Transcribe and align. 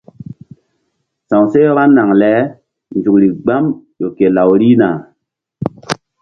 Sa̧wseh 1.27 1.67
vba 1.71 1.83
naŋ 1.95 2.09
le 2.21 2.33
nzukri 2.97 3.29
gbam 3.43 3.65
ƴo 3.99 4.07
ke 4.17 4.25
law 4.35 4.51
rihna. 4.59 4.89